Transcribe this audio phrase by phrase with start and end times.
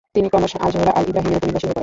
[0.15, 1.79] তিনি ক্রমশ আল জোহরা আল ইব্রাহিমের ওপর নির্ভরশীল হয়ে পড়েন।